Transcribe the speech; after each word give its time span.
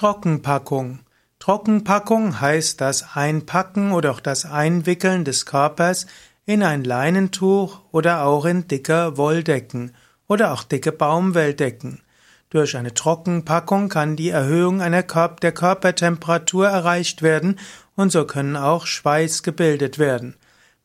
Trockenpackung. 0.00 1.00
Trockenpackung 1.40 2.40
heißt 2.40 2.80
das 2.80 3.14
Einpacken 3.16 3.92
oder 3.92 4.12
auch 4.12 4.20
das 4.20 4.46
Einwickeln 4.46 5.26
des 5.26 5.44
Körpers 5.44 6.06
in 6.46 6.62
ein 6.62 6.84
Leinentuch 6.84 7.80
oder 7.92 8.24
auch 8.24 8.46
in 8.46 8.66
dicke 8.66 9.18
Wolldecken 9.18 9.94
oder 10.26 10.54
auch 10.54 10.62
dicke 10.62 10.90
Baumwelldecken. 10.90 12.00
Durch 12.48 12.78
eine 12.78 12.94
Trockenpackung 12.94 13.90
kann 13.90 14.16
die 14.16 14.30
Erhöhung 14.30 14.80
einer 14.80 15.02
Körp 15.02 15.40
der 15.40 15.52
Körpertemperatur 15.52 16.66
erreicht 16.66 17.20
werden 17.20 17.58
und 17.94 18.10
so 18.10 18.24
können 18.24 18.56
auch 18.56 18.86
Schweiß 18.86 19.42
gebildet 19.42 19.98
werden. 19.98 20.34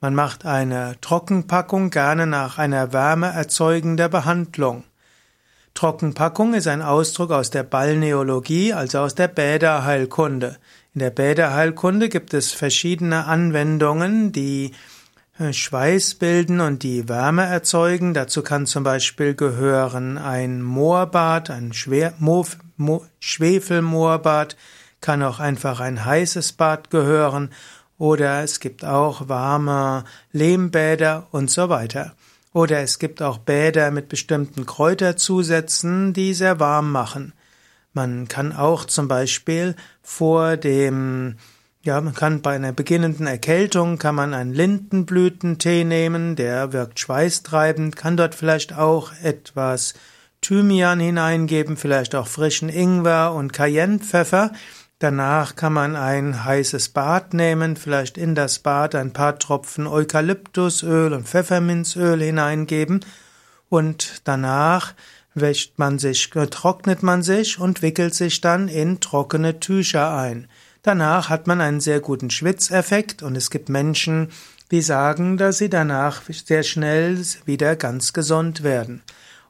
Man 0.00 0.16
macht 0.16 0.44
eine 0.44 0.96
Trockenpackung 1.00 1.90
gerne 1.90 2.26
nach 2.26 2.58
einer 2.58 2.92
wärmeerzeugender 2.92 4.08
Behandlung. 4.08 4.82
Trockenpackung 5.74 6.54
ist 6.54 6.68
ein 6.68 6.82
Ausdruck 6.82 7.32
aus 7.32 7.50
der 7.50 7.64
Balneologie, 7.64 8.72
also 8.72 9.00
aus 9.00 9.16
der 9.16 9.26
Bäderheilkunde. 9.26 10.56
In 10.94 11.00
der 11.00 11.10
Bäderheilkunde 11.10 12.08
gibt 12.08 12.32
es 12.32 12.52
verschiedene 12.52 13.24
Anwendungen, 13.24 14.30
die 14.30 14.70
äh, 15.40 15.52
Schweiß 15.52 16.14
bilden 16.14 16.60
und 16.60 16.84
die 16.84 17.08
Wärme 17.08 17.44
erzeugen. 17.44 18.14
Dazu 18.14 18.42
kann 18.42 18.66
zum 18.66 18.84
Beispiel 18.84 19.34
gehören 19.34 20.16
ein 20.16 20.62
Moorbad, 20.62 21.50
ein 21.50 21.72
Schwer 21.72 22.14
Mo 22.20 22.46
Mo 22.76 23.04
Schwefelmoorbad, 23.18 24.56
kann 25.00 25.24
auch 25.24 25.40
einfach 25.40 25.80
ein 25.80 26.04
heißes 26.04 26.52
Bad 26.52 26.90
gehören 26.90 27.50
oder 27.98 28.44
es 28.44 28.60
gibt 28.60 28.84
auch 28.84 29.28
warme 29.28 30.04
Lehmbäder 30.30 31.26
und 31.32 31.50
so 31.50 31.68
weiter. 31.68 32.14
Oder 32.54 32.80
es 32.82 33.00
gibt 33.00 33.20
auch 33.20 33.38
Bäder 33.38 33.90
mit 33.90 34.08
bestimmten 34.08 34.64
Kräuterzusätzen, 34.64 36.12
die 36.12 36.32
sehr 36.34 36.60
warm 36.60 36.92
machen. 36.92 37.32
Man 37.92 38.28
kann 38.28 38.52
auch 38.52 38.84
zum 38.84 39.08
Beispiel 39.08 39.74
vor 40.02 40.56
dem, 40.56 41.36
ja, 41.82 42.00
man 42.00 42.14
kann 42.14 42.42
bei 42.42 42.54
einer 42.54 42.72
beginnenden 42.72 43.26
Erkältung 43.26 43.98
kann 43.98 44.14
man 44.14 44.34
einen 44.34 44.54
Lindenblütentee 44.54 45.82
nehmen, 45.82 46.36
der 46.36 46.72
wirkt 46.72 47.00
schweißtreibend, 47.00 47.96
kann 47.96 48.16
dort 48.16 48.36
vielleicht 48.36 48.72
auch 48.78 49.10
etwas 49.20 49.94
Thymian 50.40 51.00
hineingeben, 51.00 51.76
vielleicht 51.76 52.14
auch 52.14 52.28
frischen 52.28 52.68
Ingwer 52.68 53.32
und 53.34 53.52
Cayennepfeffer. 53.52 54.52
Danach 55.04 55.54
kann 55.54 55.74
man 55.74 55.96
ein 55.96 56.46
heißes 56.46 56.88
Bad 56.88 57.34
nehmen, 57.34 57.76
vielleicht 57.76 58.16
in 58.16 58.34
das 58.34 58.60
Bad 58.60 58.94
ein 58.94 59.12
paar 59.12 59.38
Tropfen 59.38 59.86
Eukalyptusöl 59.86 61.12
und 61.12 61.28
Pfefferminzöl 61.28 62.22
hineingeben 62.22 63.04
und 63.68 64.22
danach 64.24 64.94
wäscht 65.34 65.74
man 65.78 65.98
sich, 65.98 66.30
trocknet 66.30 67.02
man 67.02 67.22
sich 67.22 67.58
und 67.58 67.82
wickelt 67.82 68.14
sich 68.14 68.40
dann 68.40 68.68
in 68.68 69.00
trockene 69.00 69.60
Tücher 69.60 70.16
ein. 70.16 70.48
Danach 70.80 71.28
hat 71.28 71.46
man 71.46 71.60
einen 71.60 71.80
sehr 71.80 72.00
guten 72.00 72.30
Schwitzeffekt 72.30 73.22
und 73.22 73.36
es 73.36 73.50
gibt 73.50 73.68
Menschen, 73.68 74.30
die 74.70 74.80
sagen, 74.80 75.36
dass 75.36 75.58
sie 75.58 75.68
danach 75.68 76.22
sehr 76.30 76.62
schnell 76.62 77.22
wieder 77.44 77.76
ganz 77.76 78.14
gesund 78.14 78.62
werden. 78.62 79.02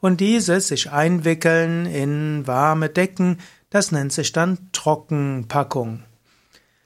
Und 0.00 0.20
dieses 0.20 0.68
sich 0.68 0.90
einwickeln 0.92 1.84
in 1.84 2.46
warme 2.46 2.88
Decken, 2.88 3.36
das 3.72 3.90
nennt 3.90 4.12
sich 4.12 4.32
dann 4.32 4.58
Trockenpackung. 4.72 6.02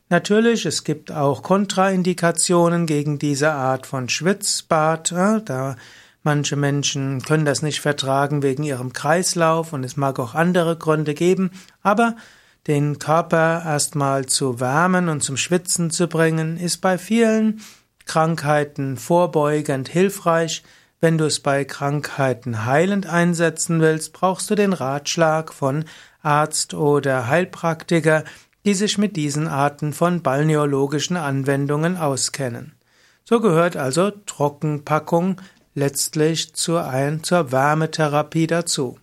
Natürlich, 0.08 0.66
es 0.66 0.84
gibt 0.84 1.10
auch 1.10 1.42
Kontraindikationen 1.42 2.86
gegen 2.86 3.18
diese 3.18 3.50
Art 3.50 3.88
von 3.88 4.08
Schwitzbad. 4.08 5.10
Da 5.10 5.74
manche 6.22 6.54
Menschen 6.54 7.22
können 7.22 7.44
das 7.44 7.60
nicht 7.60 7.80
vertragen 7.80 8.40
wegen 8.40 8.62
ihrem 8.62 8.92
Kreislauf 8.92 9.72
und 9.72 9.82
es 9.82 9.96
mag 9.96 10.20
auch 10.20 10.36
andere 10.36 10.76
Gründe 10.76 11.14
geben, 11.14 11.50
aber 11.82 12.14
den 12.68 13.00
Körper 13.00 13.64
erstmal 13.64 14.26
zu 14.26 14.60
wärmen 14.60 15.08
und 15.08 15.24
zum 15.24 15.36
Schwitzen 15.36 15.90
zu 15.90 16.06
bringen, 16.06 16.56
ist 16.56 16.78
bei 16.78 16.98
vielen 16.98 17.60
Krankheiten 18.04 18.96
vorbeugend 18.96 19.88
hilfreich. 19.88 20.62
Wenn 21.00 21.18
du 21.18 21.26
es 21.26 21.40
bei 21.40 21.64
Krankheiten 21.64 22.64
heilend 22.64 23.06
einsetzen 23.06 23.80
willst, 23.80 24.12
brauchst 24.12 24.48
du 24.48 24.54
den 24.54 24.72
Ratschlag 24.72 25.52
von 25.52 25.84
Arzt 26.22 26.72
oder 26.72 27.28
Heilpraktiker, 27.28 28.24
die 28.64 28.74
sich 28.74 28.96
mit 28.96 29.16
diesen 29.16 29.46
Arten 29.46 29.92
von 29.92 30.22
balneologischen 30.22 31.16
Anwendungen 31.16 31.96
auskennen. 31.96 32.74
So 33.24 33.40
gehört 33.40 33.76
also 33.76 34.10
Trockenpackung 34.10 35.40
letztlich 35.74 36.54
zur, 36.54 36.88
Ein 36.88 37.22
zur 37.22 37.52
Wärmetherapie 37.52 38.46
dazu. 38.46 38.98